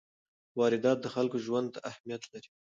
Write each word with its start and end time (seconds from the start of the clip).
واردات 0.59 0.97
د 1.01 1.07
خلکو 1.15 1.37
ژوند 1.45 1.67
ته 1.73 1.79
اهمیت 1.91 2.23
لري. 2.31 2.49